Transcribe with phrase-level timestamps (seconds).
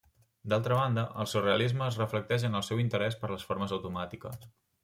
[0.53, 4.53] D'altra banda, el surrealisme es reflecteix en el seu interès per les formes automàtiques.